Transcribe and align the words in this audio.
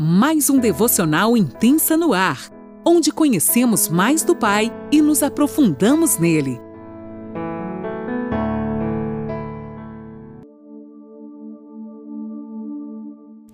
mais 0.00 0.48
um 0.48 0.58
devocional 0.58 1.36
intensa 1.36 1.96
no 1.96 2.14
ar, 2.14 2.50
onde 2.86 3.10
conhecemos 3.10 3.88
mais 3.88 4.22
do 4.22 4.36
Pai 4.36 4.72
e 4.92 5.02
nos 5.02 5.24
aprofundamos 5.24 6.18
nele. 6.18 6.60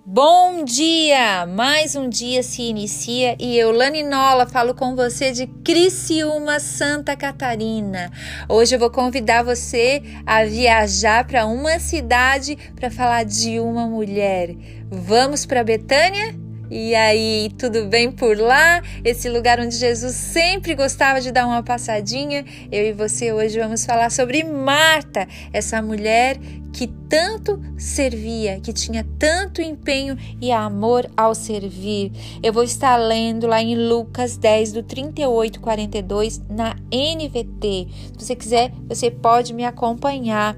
Bom 0.06 0.62
dia! 0.64 1.44
Mais 1.44 1.96
um 1.96 2.08
dia 2.08 2.42
se 2.42 2.62
inicia 2.62 3.36
e 3.40 3.58
eu, 3.58 3.72
Lani 3.72 4.04
Nola, 4.04 4.46
falo 4.46 4.72
com 4.72 4.94
você 4.94 5.32
de 5.32 5.46
Criciúma, 5.64 6.60
Santa 6.60 7.16
Catarina. 7.16 8.12
Hoje 8.48 8.76
eu 8.76 8.78
vou 8.78 8.90
convidar 8.90 9.42
você 9.42 10.02
a 10.24 10.44
viajar 10.44 11.26
para 11.26 11.46
uma 11.46 11.80
cidade 11.80 12.56
para 12.76 12.92
falar 12.92 13.24
de 13.24 13.58
uma 13.58 13.88
mulher. 13.88 14.54
Vamos 14.88 15.44
para 15.44 15.64
Betânia? 15.64 16.43
E 16.70 16.94
aí, 16.94 17.50
tudo 17.58 17.86
bem 17.86 18.10
por 18.10 18.38
lá? 18.38 18.82
Esse 19.04 19.28
lugar 19.28 19.60
onde 19.60 19.76
Jesus 19.76 20.14
sempre 20.14 20.74
gostava 20.74 21.20
de 21.20 21.30
dar 21.30 21.46
uma 21.46 21.62
passadinha. 21.62 22.44
Eu 22.72 22.86
e 22.86 22.92
você 22.92 23.32
hoje 23.32 23.58
vamos 23.58 23.84
falar 23.84 24.10
sobre 24.10 24.42
Marta, 24.42 25.28
essa 25.52 25.82
mulher 25.82 26.38
que 26.72 26.88
tanto 27.08 27.60
servia, 27.78 28.58
que 28.60 28.72
tinha 28.72 29.06
tanto 29.18 29.62
empenho 29.62 30.16
e 30.40 30.50
amor 30.50 31.08
ao 31.16 31.34
servir. 31.34 32.10
Eu 32.42 32.52
vou 32.52 32.64
estar 32.64 32.96
lendo 32.96 33.46
lá 33.46 33.62
em 33.62 33.76
Lucas 33.76 34.36
10, 34.36 34.72
do 34.72 34.82
38 34.82 35.60
42, 35.60 36.42
na 36.48 36.74
NVT. 36.90 37.88
Se 38.18 38.26
você 38.26 38.34
quiser, 38.34 38.72
você 38.88 39.10
pode 39.10 39.52
me 39.54 39.64
acompanhar. 39.64 40.56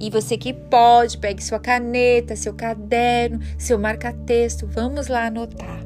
E 0.00 0.08
você 0.08 0.38
que 0.38 0.54
pode, 0.54 1.18
pegue 1.18 1.44
sua 1.44 1.58
caneta, 1.58 2.34
seu 2.34 2.54
caderno, 2.54 3.38
seu 3.58 3.78
marca-texto, 3.78 4.66
vamos 4.66 5.08
lá 5.08 5.26
anotar. 5.26 5.84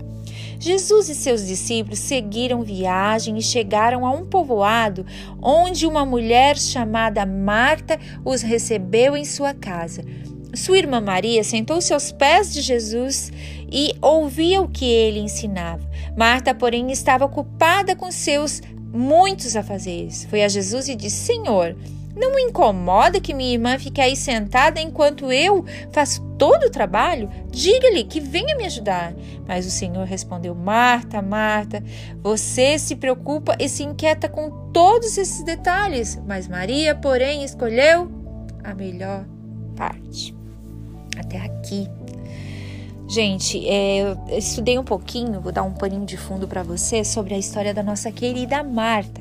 Jesus 0.60 1.08
e 1.08 1.16
seus 1.16 1.44
discípulos 1.44 1.98
seguiram 1.98 2.62
viagem 2.62 3.36
e 3.36 3.42
chegaram 3.42 4.06
a 4.06 4.10
um 4.12 4.24
povoado 4.24 5.04
onde 5.42 5.84
uma 5.84 6.06
mulher 6.06 6.56
chamada 6.56 7.26
Marta 7.26 7.98
os 8.24 8.40
recebeu 8.40 9.16
em 9.16 9.24
sua 9.24 9.52
casa. 9.52 10.04
Sua 10.54 10.78
irmã 10.78 11.00
Maria 11.00 11.42
sentou-se 11.42 11.92
aos 11.92 12.12
pés 12.12 12.54
de 12.54 12.62
Jesus 12.62 13.32
e 13.70 13.92
ouvia 14.00 14.62
o 14.62 14.68
que 14.68 14.84
ele 14.84 15.18
ensinava. 15.18 15.82
Marta, 16.16 16.54
porém, 16.54 16.92
estava 16.92 17.24
ocupada 17.24 17.96
com 17.96 18.12
seus 18.12 18.62
muitos 18.92 19.56
afazeres. 19.56 20.24
Foi 20.30 20.44
a 20.44 20.48
Jesus 20.48 20.88
e 20.88 20.94
disse: 20.94 21.26
Senhor, 21.26 21.76
não 22.16 22.34
me 22.34 22.42
incomoda 22.42 23.20
que 23.20 23.34
minha 23.34 23.52
irmã 23.52 23.78
fique 23.78 24.00
aí 24.00 24.14
sentada 24.14 24.80
enquanto 24.80 25.32
eu 25.32 25.64
faço 25.90 26.22
todo 26.38 26.66
o 26.66 26.70
trabalho? 26.70 27.28
Diga-lhe 27.50 28.04
que 28.04 28.20
venha 28.20 28.56
me 28.56 28.64
ajudar. 28.66 29.14
Mas 29.46 29.66
o 29.66 29.70
Senhor 29.70 30.04
respondeu: 30.06 30.54
Marta, 30.54 31.20
Marta, 31.20 31.82
você 32.22 32.78
se 32.78 32.94
preocupa 32.96 33.56
e 33.58 33.68
se 33.68 33.82
inquieta 33.82 34.28
com 34.28 34.70
todos 34.72 35.18
esses 35.18 35.42
detalhes, 35.42 36.20
mas 36.26 36.46
Maria, 36.48 36.94
porém, 36.94 37.44
escolheu 37.44 38.10
a 38.62 38.74
melhor 38.74 39.24
parte. 39.76 40.34
Até 41.18 41.38
aqui. 41.40 41.88
Gente, 43.06 43.68
é, 43.68 43.98
eu 43.98 44.38
estudei 44.38 44.78
um 44.78 44.84
pouquinho, 44.84 45.40
vou 45.40 45.52
dar 45.52 45.62
um 45.62 45.72
paninho 45.72 46.06
de 46.06 46.16
fundo 46.16 46.48
para 46.48 46.62
você 46.62 47.04
sobre 47.04 47.34
a 47.34 47.38
história 47.38 47.74
da 47.74 47.82
nossa 47.82 48.10
querida 48.10 48.62
Marta. 48.62 49.20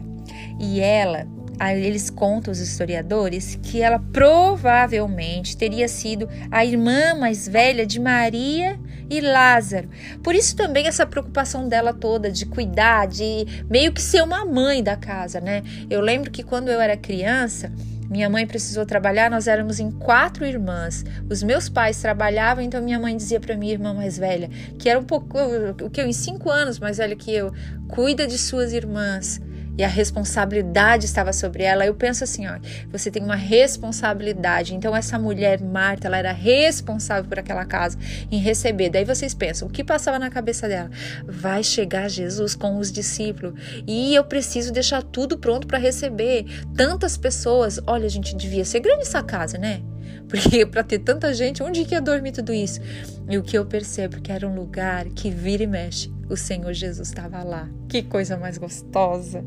E 0.60 0.80
ela 0.80 1.28
eles 1.72 2.10
contam 2.10 2.52
os 2.52 2.60
historiadores 2.60 3.58
que 3.62 3.82
ela 3.82 4.00
provavelmente 4.12 5.56
teria 5.56 5.88
sido 5.88 6.28
a 6.52 6.66
irmã 6.66 7.14
mais 7.16 7.48
velha 7.48 7.86
de 7.86 8.00
Maria 8.00 8.80
e 9.10 9.22
Lázaro. 9.22 9.90
Por 10.24 10.36
isso 10.36 10.56
também 10.56 10.88
essa 10.88 11.06
preocupação 11.06 11.68
dela 11.68 11.94
toda 11.94 12.32
de 12.32 12.46
cuidar, 12.46 13.08
de 13.08 13.46
meio 13.70 13.92
que 13.94 14.02
ser 14.02 14.24
uma 14.24 14.46
mãe 14.46 14.84
da 14.84 14.96
casa, 14.96 15.40
né? 15.40 15.64
Eu 15.90 16.02
lembro 16.02 16.32
que 16.32 16.44
quando 16.44 16.70
eu 16.70 16.82
era 16.82 16.98
criança, 16.98 17.72
minha 18.10 18.30
mãe 18.30 18.46
precisou 18.46 18.86
trabalhar, 18.86 19.30
nós 19.30 19.48
éramos 19.48 19.80
em 19.80 19.90
quatro 19.90 20.46
irmãs. 20.46 21.04
Os 21.30 21.42
meus 21.42 21.70
pais 21.70 22.02
trabalhavam, 22.02 22.64
então 22.64 22.82
minha 22.82 23.00
mãe 23.00 23.16
dizia 23.16 23.40
para 23.40 23.56
minha 23.56 23.74
irmã 23.74 23.94
mais 23.94 24.18
velha, 24.18 24.50
que 24.78 24.90
era 24.90 25.00
um 25.00 25.04
pouco, 25.04 25.38
o 25.84 25.90
que 25.90 26.02
eu 26.02 26.06
em 26.06 26.14
cinco 26.14 26.50
anos 26.50 26.80
mais 26.80 26.98
velha 26.98 27.16
que 27.16 27.34
eu, 27.34 27.52
cuida 27.88 28.28
de 28.28 28.38
suas 28.38 28.74
irmãs 28.74 29.42
e 29.78 29.84
a 29.84 29.88
responsabilidade 29.88 31.06
estava 31.06 31.34
sobre 31.34 31.64
ela. 31.64 31.86
Eu 31.86 31.94
penso 31.94 32.24
assim, 32.24 32.48
ó, 32.48 32.60
você 32.92 33.10
tem 33.10 33.24
uma 33.24 33.36
responsabilidade. 33.36 34.76
Então 34.76 34.96
essa 34.96 35.18
mulher 35.18 35.62
Marta, 35.62 36.08
ela 36.08 36.18
era 36.18 36.32
responsável 36.32 37.30
por 37.30 37.40
aquela 37.40 37.66
casa 37.66 37.98
em 38.32 38.38
receber. 38.38 38.90
Daí 38.90 39.06
vocês 39.06 39.34
pensam, 39.34 39.68
o 39.68 39.72
que 39.72 39.84
passava 39.84 40.20
na 40.20 40.30
cabeça 40.30 40.68
dela? 40.68 40.90
Vai 41.26 41.64
chegar 41.64 42.10
Jesus 42.10 42.56
com 42.56 42.78
os 42.78 42.92
discípulos 42.92 43.54
e 43.88 44.14
eu 44.14 44.24
preciso 44.24 44.72
deixar 44.72 45.02
tudo 45.02 45.38
pronto 45.38 45.68
para 45.68 45.78
receber 45.78 46.46
tantas 46.76 47.18
pessoas. 47.18 47.80
Olha, 47.88 48.06
a 48.06 48.10
gente 48.10 48.36
devia 48.36 48.66
ser 48.66 48.80
grande 48.80 49.02
essa 49.02 49.24
casa, 49.24 49.58
né? 49.58 49.82
Porque 50.28 50.66
para 50.66 50.84
ter 50.84 51.00
tanta 51.00 51.34
gente, 51.34 51.62
onde 51.62 51.86
que 51.86 51.94
ia 51.94 52.02
dormir 52.02 52.32
tudo 52.32 52.54
isso? 52.54 52.80
E 53.30 53.38
o 53.38 53.44
que 53.44 53.58
eu 53.58 53.66
percebo 53.66 54.22
que 54.22 54.32
era 54.32 54.48
um 54.48 54.56
lugar 54.56 55.06
que 55.10 55.30
vira 55.30 55.64
e 55.64 55.68
mexe. 55.68 56.12
O 56.30 56.36
Senhor 56.36 56.74
Jesus 56.74 57.10
estava 57.10 57.44
lá. 57.44 57.70
Que 57.88 58.02
coisa 58.02 58.38
mais 58.38 58.58
gostosa. 58.58 59.44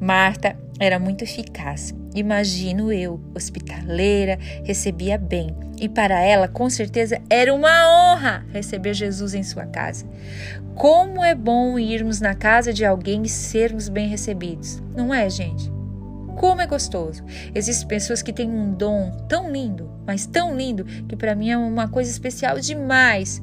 Marta 0.00 0.56
era 0.78 0.98
muito 0.98 1.22
eficaz. 1.22 1.94
Imagino 2.14 2.92
eu, 2.92 3.20
hospitaleira, 3.34 4.38
recebia 4.64 5.18
bem. 5.18 5.54
E 5.80 5.88
para 5.88 6.20
ela, 6.20 6.46
com 6.46 6.70
certeza, 6.70 7.20
era 7.28 7.52
uma 7.52 8.14
honra 8.14 8.46
receber 8.52 8.94
Jesus 8.94 9.34
em 9.34 9.42
sua 9.42 9.66
casa. 9.66 10.06
Como 10.74 11.22
é 11.22 11.34
bom 11.34 11.78
irmos 11.78 12.20
na 12.20 12.34
casa 12.34 12.72
de 12.72 12.84
alguém 12.84 13.22
e 13.24 13.28
sermos 13.28 13.88
bem 13.88 14.08
recebidos, 14.08 14.82
não 14.94 15.12
é, 15.12 15.28
gente? 15.28 15.73
Como 16.36 16.60
é 16.60 16.66
gostoso! 16.66 17.24
Existem 17.54 17.88
pessoas 17.88 18.22
que 18.22 18.32
têm 18.32 18.50
um 18.50 18.72
dom 18.72 19.10
tão 19.28 19.50
lindo, 19.50 19.90
mas 20.06 20.26
tão 20.26 20.56
lindo, 20.56 20.84
que 20.84 21.16
para 21.16 21.34
mim 21.34 21.50
é 21.50 21.56
uma 21.56 21.88
coisa 21.88 22.10
especial 22.10 22.58
demais. 22.58 23.42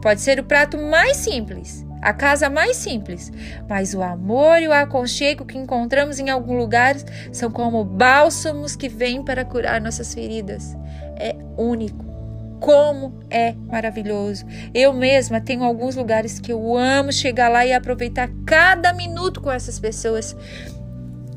Pode 0.00 0.20
ser 0.20 0.40
o 0.40 0.44
prato 0.44 0.76
mais 0.76 1.16
simples, 1.18 1.86
a 2.02 2.12
casa 2.12 2.50
mais 2.50 2.76
simples, 2.76 3.30
mas 3.68 3.94
o 3.94 4.02
amor 4.02 4.60
e 4.60 4.66
o 4.66 4.72
aconchego 4.72 5.44
que 5.44 5.56
encontramos 5.56 6.18
em 6.18 6.28
alguns 6.28 6.58
lugares 6.58 7.06
são 7.30 7.48
como 7.48 7.84
bálsamos 7.84 8.74
que 8.74 8.88
vêm 8.88 9.22
para 9.22 9.44
curar 9.44 9.80
nossas 9.80 10.12
feridas. 10.12 10.76
É 11.16 11.36
único. 11.56 12.10
Como 12.58 13.20
é 13.30 13.52
maravilhoso. 13.52 14.44
Eu 14.74 14.92
mesma 14.92 15.40
tenho 15.40 15.62
alguns 15.62 15.94
lugares 15.94 16.40
que 16.40 16.52
eu 16.52 16.76
amo 16.76 17.12
chegar 17.12 17.48
lá 17.48 17.64
e 17.64 17.72
aproveitar 17.72 18.28
cada 18.44 18.92
minuto 18.92 19.40
com 19.40 19.50
essas 19.50 19.78
pessoas. 19.78 20.36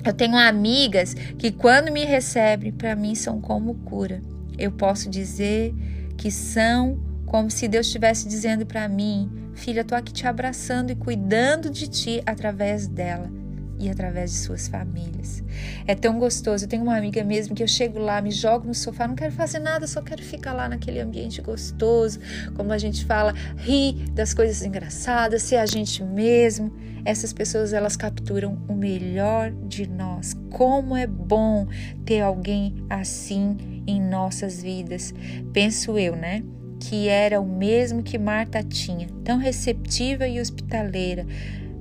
Eu 0.06 0.14
tenho 0.14 0.38
amigas 0.38 1.14
que, 1.14 1.52
quando 1.52 1.92
me 1.92 2.06
recebem, 2.06 2.72
para 2.72 2.96
mim 2.96 3.16
são 3.16 3.42
como 3.42 3.74
cura. 3.76 4.22
Eu 4.58 4.72
posso 4.72 5.10
dizer 5.10 5.74
que 6.18 6.30
são 6.30 7.00
como 7.26 7.50
se 7.50 7.68
Deus 7.68 7.88
estivesse 7.88 8.28
dizendo 8.28 8.66
para 8.66 8.88
mim: 8.88 9.30
Filha, 9.56 9.82
estou 9.82 9.98
aqui 9.98 10.14
te 10.14 10.28
abraçando 10.28 10.92
e 10.92 10.96
cuidando 10.96 11.70
de 11.70 11.88
ti 11.88 12.22
através 12.26 12.88
dela 12.88 13.45
e 13.80 13.90
através 13.90 14.32
de 14.32 14.38
suas 14.38 14.68
famílias. 14.68 15.44
É 15.86 15.96
tão 15.96 16.18
gostoso. 16.20 16.66
Eu 16.66 16.70
tenho 16.70 16.84
uma 16.84 16.98
amiga 16.98 17.24
mesmo 17.24 17.56
que 17.56 17.64
eu 17.64 17.68
chego 17.68 18.00
lá, 18.00 18.22
me 18.22 18.32
jogo 18.32 18.68
no 18.68 18.74
sofá, 18.74 19.08
não 19.08 19.16
quero 19.16 19.32
fazer 19.34 19.60
nada, 19.60 19.88
só 19.88 20.02
quero 20.02 20.24
ficar 20.24 20.54
lá 20.54 20.68
naquele 20.70 21.00
ambiente 21.00 21.42
gostoso, 21.42 22.20
como 22.56 22.72
a 22.72 22.78
gente 22.78 23.06
fala, 23.06 23.34
rir 23.58 24.10
das 24.12 24.34
coisas 24.34 24.64
engraçadas, 24.64 25.44
ser 25.44 25.58
a 25.58 25.66
gente 25.66 26.04
mesmo 26.04 26.72
essas 27.06 27.32
pessoas 27.32 27.72
elas 27.72 27.96
capturam 27.96 28.58
o 28.68 28.74
melhor 28.74 29.52
de 29.52 29.88
nós. 29.88 30.34
Como 30.50 30.98
é 30.98 31.06
bom 31.06 31.68
ter 32.04 32.20
alguém 32.20 32.76
assim 32.90 33.84
em 33.86 34.02
nossas 34.02 34.64
vidas. 34.64 35.14
Penso 35.54 36.00
eu, 36.00 36.16
né? 36.16 36.44
Que 36.80 37.08
era 37.08 37.40
o 37.40 37.46
mesmo 37.46 38.02
que 38.02 38.18
Marta 38.18 38.64
tinha, 38.64 39.08
tão 39.24 39.38
receptiva 39.38 40.28
e 40.28 40.42
hospitaleira. 40.42 41.26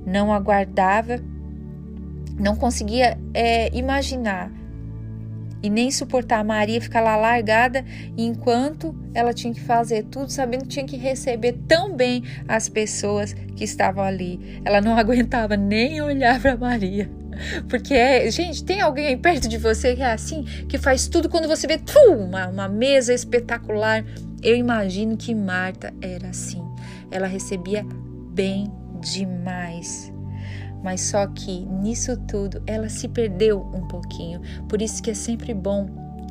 Não 0.05 0.31
aguardava, 0.31 1.19
não 2.39 2.55
conseguia 2.55 3.17
é, 3.33 3.75
imaginar 3.75 4.51
e 5.65 5.69
nem 5.69 5.89
suportar 5.89 6.39
a 6.39 6.43
Maria 6.43 6.79
ficar 6.79 7.01
lá 7.01 7.15
largada 7.15 7.83
enquanto 8.15 8.95
ela 9.15 9.33
tinha 9.33 9.51
que 9.51 9.61
fazer 9.61 10.03
tudo, 10.03 10.31
sabendo 10.31 10.63
que 10.63 10.69
tinha 10.69 10.85
que 10.85 10.95
receber 10.95 11.53
tão 11.67 11.95
bem 11.95 12.23
as 12.47 12.69
pessoas 12.69 13.33
que 13.33 13.63
estavam 13.63 14.03
ali. 14.03 14.61
Ela 14.63 14.79
não 14.79 14.93
aguentava 14.99 15.57
nem 15.57 16.01
olhar 16.01 16.39
para 16.39 16.55
Maria. 16.55 17.09
Porque, 17.67 18.29
gente, 18.29 18.63
tem 18.63 18.79
alguém 18.79 19.07
aí 19.07 19.17
perto 19.17 19.49
de 19.49 19.57
você 19.57 19.95
que 19.95 20.03
é 20.03 20.13
assim, 20.13 20.43
que 20.69 20.77
faz 20.77 21.07
tudo 21.07 21.27
quando 21.27 21.47
você 21.47 21.65
vê 21.65 21.79
uma, 22.07 22.47
uma 22.47 22.69
mesa 22.69 23.11
espetacular. 23.11 24.05
Eu 24.43 24.55
imagino 24.55 25.17
que 25.17 25.33
Marta 25.33 25.91
era 25.99 26.29
assim. 26.29 26.63
Ela 27.09 27.25
recebia 27.25 27.83
bem 28.33 28.71
demais 29.01 30.14
mas 30.85 31.01
só 31.01 31.25
que 31.25 31.65
nisso 31.65 32.15
tudo 32.27 32.61
ela 32.67 32.87
se 32.89 33.07
perdeu 33.07 33.67
um 33.73 33.87
pouquinho. 33.87 34.39
Por 34.69 34.83
isso 34.83 35.01
que 35.01 35.09
é 35.09 35.15
sempre 35.15 35.51
bom 35.51 35.87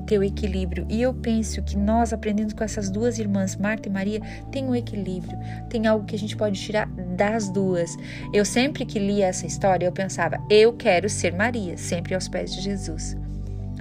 ter 0.06 0.16
o 0.16 0.22
equilíbrio. 0.22 0.86
E 0.88 1.02
eu 1.02 1.12
penso 1.12 1.60
que 1.60 1.76
nós, 1.76 2.12
aprendendo 2.12 2.54
com 2.54 2.62
essas 2.62 2.88
duas 2.88 3.18
irmãs, 3.18 3.56
Marta 3.56 3.88
e 3.88 3.92
Maria, 3.92 4.20
tem 4.52 4.64
um 4.64 4.76
equilíbrio, 4.76 5.36
tem 5.68 5.88
algo 5.88 6.06
que 6.06 6.14
a 6.14 6.18
gente 6.18 6.36
pode 6.36 6.60
tirar 6.60 6.86
das 7.16 7.48
duas. 7.48 7.96
Eu 8.32 8.44
sempre 8.44 8.86
que 8.86 9.00
lia 9.00 9.26
essa 9.26 9.44
história, 9.44 9.86
eu 9.86 9.92
pensava, 9.92 10.38
eu 10.48 10.72
quero 10.72 11.08
ser 11.08 11.34
Maria, 11.34 11.76
sempre 11.76 12.14
aos 12.14 12.28
pés 12.28 12.54
de 12.54 12.60
Jesus. 12.60 13.16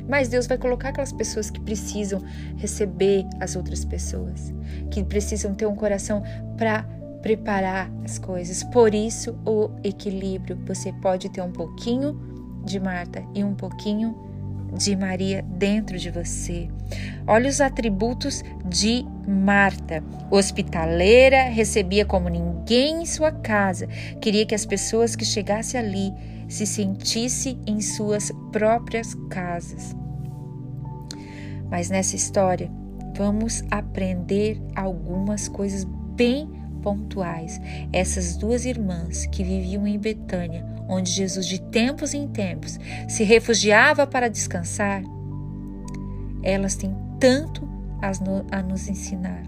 Mas 0.10 0.28
Deus 0.28 0.48
vai 0.48 0.58
colocar 0.58 0.90
aquelas 0.90 1.14
pessoas 1.14 1.52
que 1.52 1.62
precisam 1.62 2.20
receber 2.58 3.28
as 3.40 3.56
outras 3.56 3.86
pessoas, 3.86 4.52
que 4.90 5.04
precisam 5.04 5.54
ter 5.54 5.68
um 5.68 5.76
coração 5.76 6.24
para 6.58 6.84
preparar 7.24 7.90
as 8.04 8.20
coisas. 8.20 8.64
Por 8.66 8.94
isso, 8.94 9.36
o 9.46 9.72
equilíbrio. 9.84 10.60
Você 10.68 10.92
pode 10.94 11.30
ter 11.30 11.42
um 11.42 11.52
pouquinho 11.52 12.20
de 12.64 12.80
Marta 12.80 13.24
e 13.34 13.44
um 13.44 13.56
pouquinho 13.56 14.16
de 14.78 14.96
Maria 14.96 15.42
dentro 15.44 15.98
de 15.98 16.10
você. 16.10 16.68
Olha 17.26 17.50
os 17.50 17.62
atributos 17.62 18.44
de 18.66 19.06
Marta. 19.28 20.04
Hospitaleira, 20.30 21.44
recebia 21.44 22.06
como 22.06 22.28
ninguém 22.30 23.04
em 23.04 23.06
sua 23.06 23.32
casa, 23.32 23.88
queria 24.20 24.46
que 24.46 24.56
as 24.56 24.66
pessoas 24.66 25.16
que 25.16 25.26
chegassem 25.26 25.80
ali 25.80 26.12
se 26.48 26.66
sentisse 26.66 27.58
em 27.66 27.80
suas 27.82 28.32
próprias 28.52 29.14
casas. 29.30 29.96
Mas 31.70 31.90
nessa 31.90 32.16
história, 32.16 32.70
vamos 33.16 33.64
aprender 33.72 34.62
algumas 34.76 35.48
coisas 35.48 35.84
bem 36.16 36.63
pontuais. 36.84 37.60
Essas 37.92 38.36
duas 38.36 38.66
irmãs 38.66 39.26
que 39.28 39.44
viviam 39.44 39.88
em 39.88 39.98
Betânia, 39.98 40.66
onde 40.88 41.10
Jesus 41.10 41.48
de 41.48 41.60
tempos 41.60 42.14
em 42.14 42.28
tempos 42.28 42.80
se 43.08 43.24
refugiava 43.24 44.06
para 44.06 44.30
descansar, 44.30 45.02
elas 46.44 46.76
têm 46.76 46.94
tanto 47.20 47.68
a 48.52 48.62
nos 48.62 48.90
ensinar. 48.90 49.44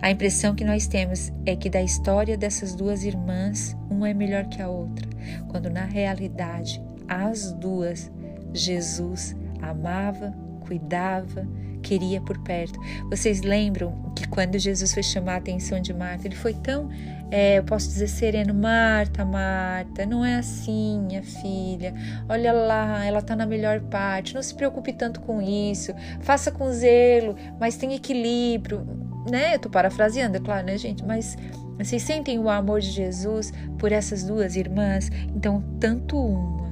A 0.00 0.10
impressão 0.10 0.54
que 0.54 0.64
nós 0.64 0.86
temos 0.86 1.32
é 1.44 1.56
que 1.56 1.68
da 1.68 1.82
história 1.82 2.36
dessas 2.36 2.74
duas 2.74 3.04
irmãs, 3.04 3.76
uma 3.90 4.08
é 4.08 4.14
melhor 4.14 4.44
que 4.46 4.62
a 4.62 4.68
outra, 4.68 5.08
quando 5.48 5.68
na 5.68 5.84
realidade 5.84 6.80
as 7.08 7.52
duas 7.52 8.10
Jesus 8.54 9.34
amava, 9.60 10.32
cuidava, 10.60 11.46
queria 11.82 12.20
por 12.20 12.38
perto. 12.38 12.78
Vocês 13.10 13.42
lembram 13.42 14.12
que 14.16 14.26
quando 14.26 14.58
Jesus 14.58 14.94
foi 14.94 15.02
chamar 15.02 15.34
a 15.34 15.36
atenção 15.36 15.80
de 15.80 15.92
Marta, 15.92 16.26
ele 16.26 16.34
foi 16.34 16.54
tão, 16.54 16.88
é, 17.30 17.58
eu 17.58 17.64
posso 17.64 17.88
dizer, 17.88 18.08
sereno: 18.08 18.54
Marta, 18.54 19.24
Marta, 19.24 20.06
não 20.06 20.24
é 20.24 20.36
assim, 20.36 21.00
minha 21.00 21.22
filha. 21.22 21.94
Olha 22.28 22.52
lá, 22.52 23.04
ela 23.04 23.18
está 23.18 23.36
na 23.36 23.44
melhor 23.44 23.80
parte. 23.80 24.34
Não 24.34 24.42
se 24.42 24.54
preocupe 24.54 24.92
tanto 24.92 25.20
com 25.20 25.42
isso. 25.42 25.92
Faça 26.20 26.50
com 26.50 26.72
zelo, 26.72 27.36
mas 27.60 27.76
tem 27.76 27.94
equilíbrio. 27.94 28.86
Né? 29.30 29.54
Eu 29.54 29.58
tô 29.58 29.70
parafraseando, 29.70 30.36
é 30.36 30.40
claro, 30.40 30.66
né, 30.66 30.78
gente? 30.78 31.04
Mas 31.04 31.36
vocês 31.78 32.02
sentem 32.02 32.38
o 32.38 32.48
amor 32.48 32.80
de 32.80 32.90
Jesus 32.90 33.52
por 33.78 33.92
essas 33.92 34.24
duas 34.24 34.56
irmãs? 34.56 35.10
Então, 35.34 35.62
tanto 35.78 36.16
uma 36.16 36.62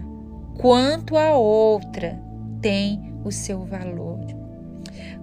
quanto 0.60 1.16
a 1.16 1.34
outra 1.36 2.20
tem 2.60 3.14
o 3.24 3.32
seu 3.32 3.64
valor. 3.64 4.09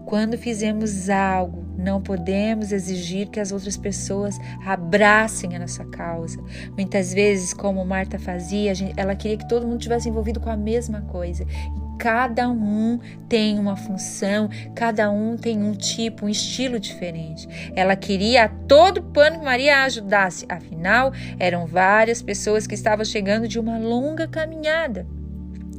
Quando 0.07 0.37
fizemos 0.37 1.09
algo, 1.09 1.65
não 1.77 2.01
podemos 2.01 2.71
exigir 2.71 3.27
que 3.27 3.41
as 3.41 3.51
outras 3.51 3.75
pessoas 3.75 4.39
abracem 4.65 5.53
a 5.53 5.59
nossa 5.59 5.83
causa. 5.83 6.41
Muitas 6.77 7.13
vezes, 7.13 7.53
como 7.53 7.83
Marta 7.83 8.17
fazia, 8.17 8.71
ela 8.95 9.17
queria 9.17 9.37
que 9.37 9.49
todo 9.49 9.67
mundo 9.67 9.81
tivesse 9.81 10.07
envolvido 10.07 10.39
com 10.39 10.49
a 10.49 10.55
mesma 10.55 11.01
coisa. 11.01 11.43
E 11.43 11.97
cada 11.99 12.49
um 12.49 13.01
tem 13.27 13.59
uma 13.59 13.75
função, 13.75 14.49
cada 14.73 15.11
um 15.11 15.35
tem 15.35 15.61
um 15.61 15.73
tipo, 15.73 16.25
um 16.25 16.29
estilo 16.29 16.79
diferente. 16.79 17.45
Ela 17.75 17.97
queria 17.97 18.45
a 18.45 18.47
todo 18.47 19.03
pano 19.03 19.39
que 19.39 19.43
Maria 19.43 19.83
ajudasse. 19.83 20.45
Afinal, 20.47 21.11
eram 21.37 21.67
várias 21.67 22.21
pessoas 22.21 22.65
que 22.65 22.75
estavam 22.75 23.03
chegando 23.03 23.45
de 23.45 23.59
uma 23.59 23.77
longa 23.77 24.25
caminhada. 24.25 25.05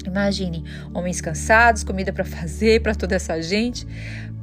Imaginem, 0.09 0.65
homens 0.95 1.21
cansados, 1.21 1.85
comida 1.85 2.13
para 2.13 2.25
fazer 2.25 2.83
para 2.83 2.95
toda 2.95 3.15
essa 3.15 3.41
gente. 3.41 3.87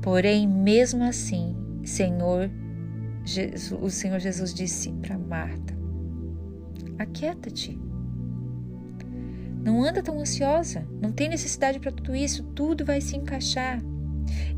Porém, 0.01 0.47
mesmo 0.47 1.03
assim, 1.03 1.55
Senhor, 1.83 2.49
Jesus, 3.25 3.71
o 3.81 3.89
Senhor 3.89 4.19
Jesus 4.19 4.53
disse 4.53 4.91
para 4.93 5.17
Marta: 5.17 5.75
Aquieta-te. 6.99 7.79
Não 9.63 9.83
anda 9.83 10.03
tão 10.03 10.19
ansiosa, 10.19 10.85
não 11.01 11.11
tem 11.11 11.27
necessidade 11.27 11.79
para 11.79 11.91
tudo 11.91 12.15
isso, 12.15 12.43
tudo 12.53 12.85
vai 12.85 13.01
se 13.01 13.17
encaixar. 13.17 13.81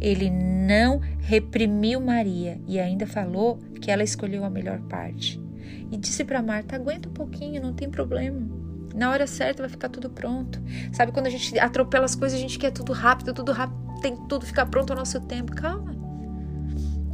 Ele 0.02 0.30
não 0.30 1.00
reprimiu 1.20 2.02
Maria 2.02 2.60
e 2.68 2.78
ainda 2.78 3.08
falou 3.08 3.58
que 3.82 3.90
ela 3.90 4.04
escolheu 4.04 4.44
a 4.44 4.50
melhor 4.50 4.82
parte. 4.82 5.42
E 5.90 5.98
disse 5.98 6.26
para 6.26 6.42
Marta: 6.44 6.76
aguenta 6.76 7.08
um 7.08 7.14
pouquinho, 7.14 7.62
não 7.62 7.74
tem 7.74 7.90
problema. 7.90 8.57
Na 8.98 9.12
hora 9.12 9.28
certa 9.28 9.62
vai 9.62 9.70
ficar 9.70 9.90
tudo 9.90 10.10
pronto. 10.10 10.60
Sabe 10.92 11.12
quando 11.12 11.28
a 11.28 11.30
gente 11.30 11.58
atropela 11.60 12.06
as 12.06 12.16
coisas, 12.16 12.38
a 12.38 12.42
gente 12.42 12.58
quer 12.58 12.72
tudo 12.72 12.94
rápido, 12.94 13.32
tudo 13.32 13.52
rápido, 13.52 13.78
tem 14.02 14.16
tudo 14.28 14.44
ficar 14.44 14.66
pronto 14.66 14.92
ao 14.92 14.98
nosso 14.98 15.22
tempo. 15.22 15.54
Calma. 15.56 15.96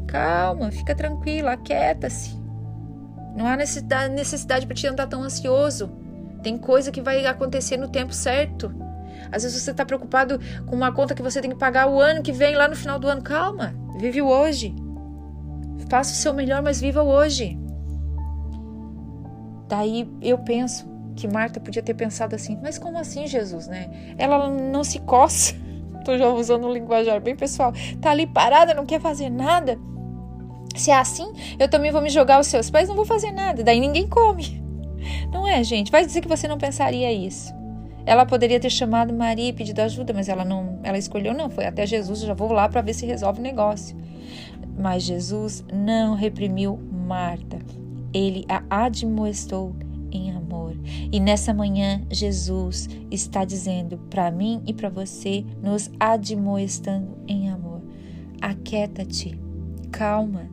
Calma, 0.08 0.72
fica 0.72 0.96
tranquila, 0.96 1.52
aquieta-se. 1.52 2.42
Não 3.36 3.46
há 3.48 3.58
necessidade, 3.58 4.66
para 4.66 4.76
te 4.76 4.88
andar 4.88 5.08
tão 5.08 5.24
ansioso. 5.24 5.92
Tem 6.42 6.58
coisa 6.58 6.90
que 6.90 7.02
vai 7.02 7.26
acontecer 7.26 7.76
no 7.76 7.90
tempo 7.90 8.14
certo. 8.14 8.74
Às 9.30 9.44
vezes 9.44 9.62
você 9.62 9.72
está 9.72 9.84
preocupado 9.84 10.40
com 10.66 10.76
uma 10.76 10.92
conta 10.92 11.14
que 11.14 11.22
você 11.22 11.42
tem 11.42 11.50
que 11.50 11.58
pagar 11.58 11.90
o 11.90 12.00
ano 12.00 12.22
que 12.22 12.32
vem, 12.32 12.56
lá 12.56 12.68
no 12.68 12.76
final 12.76 12.98
do 12.98 13.10
ano. 13.10 13.22
Calma, 13.22 13.74
vive 13.98 14.22
o 14.22 14.28
hoje. 14.28 14.74
Faça 15.90 16.14
o 16.14 16.16
seu 16.16 16.34
melhor, 16.34 16.62
mas 16.62 16.80
viva 16.80 17.04
o 17.04 17.08
hoje. 17.08 17.60
Daí 19.68 20.10
eu 20.22 20.38
penso, 20.38 20.88
que 21.16 21.28
Marta 21.28 21.60
podia 21.60 21.82
ter 21.82 21.94
pensado 21.94 22.36
assim: 22.36 22.60
mas 22.62 22.78
como 22.78 22.98
assim, 22.98 23.28
Jesus, 23.28 23.68
né? 23.68 24.16
Ela 24.18 24.50
não 24.50 24.84
se 24.84 25.00
coça. 25.00 25.56
Tô 26.04 26.18
já 26.18 26.30
usando 26.30 26.68
um 26.68 26.74
linguajar 26.74 27.22
bem 27.22 27.36
pessoal. 27.36 27.72
Tá 28.02 28.12
ali 28.12 28.28
parada, 28.28 28.74
não 28.74 28.86
quer 28.86 29.00
fazer 29.00 29.30
nada. 29.30 29.80
Se 30.76 30.92
é 30.92 30.98
assim, 30.98 31.32
eu 31.60 31.70
também 31.70 31.92
vou 31.92 32.02
me 32.02 32.10
jogar 32.10 32.36
aos 32.36 32.48
seus 32.48 32.70
pés, 32.70 32.90
não 32.90 32.96
vou 32.96 33.06
fazer 33.06 33.32
nada. 33.32 33.64
Daí 33.64 33.80
ninguém 33.80 34.08
come. 34.08 34.62
Não 35.32 35.48
é, 35.48 35.62
gente? 35.64 35.92
Vai 35.92 36.06
dizer 36.06 36.22
que 36.22 36.30
você 36.30 36.48
não 36.48 36.58
pensaria 36.58 37.12
isso. 37.12 37.54
Ela 38.06 38.26
poderia 38.26 38.60
ter 38.60 38.70
chamado 38.70 39.14
Maria 39.14 39.50
e 39.50 39.54
pedido 39.54 39.80
ajuda, 39.80 40.14
mas 40.14 40.28
ela 40.28 40.44
não, 40.44 40.80
ela 40.84 40.98
escolheu 40.98 41.34
não, 41.34 41.50
foi 41.50 41.66
até 41.66 41.86
Jesus, 41.86 42.22
já 42.22 42.34
vou 42.34 42.52
lá 42.52 42.68
para 42.68 42.82
ver 42.82 42.94
se 42.94 43.06
resolve 43.06 43.40
o 43.40 43.44
negócio. 43.44 43.98
Mas 44.78 45.04
Jesus 45.04 45.64
não 45.72 46.16
reprimiu 46.16 46.78
Marta. 46.92 47.60
Ele 48.14 48.46
a 48.48 48.64
admoestou 48.86 49.76
em 50.14 50.32
amor. 50.32 50.78
E 51.12 51.20
nessa 51.20 51.54
manhã, 51.54 52.02
Jesus 52.10 52.88
está 53.12 53.44
dizendo 53.44 53.98
para 54.10 54.32
mim 54.32 54.62
e 54.66 54.74
para 54.74 54.90
você, 54.90 55.44
nos 55.62 55.90
admoestando 56.00 57.18
em 57.28 57.50
amor: 57.50 57.82
aquieta-te, 58.40 59.38
calma, 59.92 60.50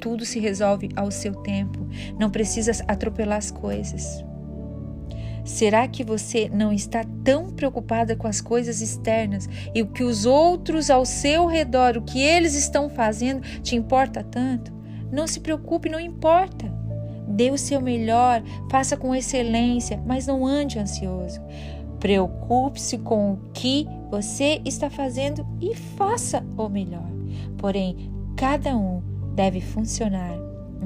tudo 0.00 0.24
se 0.24 0.40
resolve 0.40 0.88
ao 0.96 1.10
seu 1.10 1.34
tempo, 1.34 1.86
não 2.18 2.30
precisas 2.30 2.82
atropelar 2.88 3.38
as 3.38 3.50
coisas. 3.50 4.24
Será 5.44 5.88
que 5.88 6.04
você 6.04 6.48
não 6.48 6.72
está 6.72 7.04
tão 7.24 7.50
preocupada 7.50 8.14
com 8.14 8.28
as 8.28 8.40
coisas 8.40 8.80
externas 8.80 9.48
e 9.74 9.82
o 9.82 9.88
que 9.88 10.04
os 10.04 10.24
outros 10.24 10.88
ao 10.88 11.04
seu 11.04 11.46
redor, 11.46 11.96
o 11.96 12.02
que 12.02 12.20
eles 12.20 12.54
estão 12.54 12.88
fazendo, 12.88 13.42
te 13.60 13.74
importa 13.74 14.22
tanto? 14.22 14.72
Não 15.10 15.26
se 15.26 15.40
preocupe, 15.40 15.88
não 15.88 15.98
importa. 15.98 16.81
Dê 17.32 17.50
o 17.50 17.58
seu 17.58 17.80
melhor, 17.80 18.42
faça 18.70 18.96
com 18.96 19.14
excelência, 19.14 20.02
mas 20.06 20.26
não 20.26 20.46
ande 20.46 20.78
ansioso. 20.78 21.40
Preocupe-se 21.98 22.98
com 22.98 23.32
o 23.32 23.38
que 23.54 23.86
você 24.10 24.60
está 24.64 24.90
fazendo 24.90 25.46
e 25.60 25.74
faça 25.74 26.44
o 26.56 26.68
melhor. 26.68 27.08
Porém, 27.56 28.10
cada 28.36 28.76
um 28.76 29.02
deve 29.34 29.60
funcionar 29.60 30.36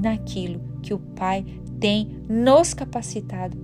naquilo 0.01 0.61
que 0.81 0.93
o 0.93 0.99
Pai 0.99 1.43
tem 1.79 2.23
nos 2.29 2.73
capacitado 2.73 3.57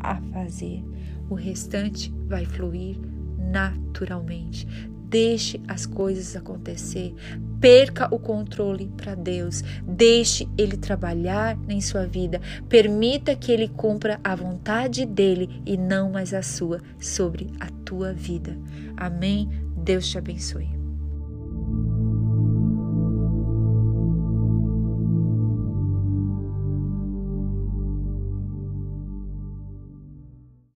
a 0.00 0.16
fazer. 0.32 0.84
O 1.30 1.34
restante 1.34 2.12
vai 2.26 2.44
fluir 2.44 2.98
naturalmente. 3.38 4.66
Deixe 5.08 5.60
as 5.68 5.86
coisas 5.86 6.36
acontecer. 6.36 7.14
Perca 7.60 8.14
o 8.14 8.18
controle 8.18 8.90
para 8.96 9.14
Deus. 9.14 9.62
Deixe 9.86 10.48
Ele 10.56 10.76
trabalhar 10.76 11.58
em 11.68 11.80
sua 11.80 12.06
vida. 12.06 12.40
Permita 12.68 13.34
que 13.34 13.50
Ele 13.50 13.68
cumpra 13.68 14.20
a 14.22 14.34
vontade 14.34 15.04
dele 15.06 15.62
e 15.64 15.76
não 15.76 16.10
mais 16.10 16.34
a 16.34 16.42
sua 16.42 16.80
sobre 16.98 17.48
a 17.60 17.68
tua 17.84 18.12
vida. 18.12 18.56
Amém. 18.96 19.48
Deus 19.76 20.08
te 20.08 20.18
abençoe. 20.18 20.75